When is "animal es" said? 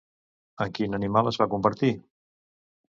1.01-1.39